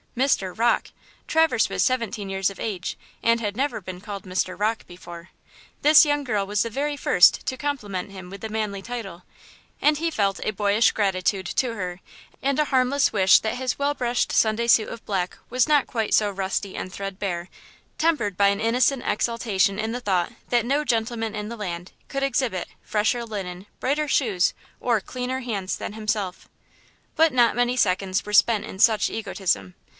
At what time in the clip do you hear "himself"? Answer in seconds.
25.93-26.49